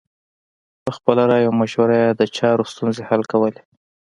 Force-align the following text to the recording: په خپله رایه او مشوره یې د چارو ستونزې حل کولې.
په 0.83 0.91
خپله 0.97 1.23
رایه 1.29 1.47
او 1.49 1.53
مشوره 1.61 1.95
یې 2.03 2.09
د 2.13 2.21
چارو 2.37 2.63
ستونزې 2.73 3.01
حل 3.09 3.21
کولې. 3.31 3.61